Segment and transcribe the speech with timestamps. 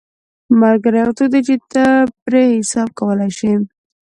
[0.61, 1.85] ملګری هغه څوک دی چې ته
[2.25, 3.51] پرې حساب کولی شې